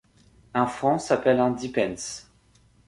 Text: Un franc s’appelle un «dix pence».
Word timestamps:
Un 0.55 0.65
franc 0.65 0.97
s’appelle 0.97 1.39
un 1.39 1.51
«dix 1.51 1.69
pence». 1.69 2.31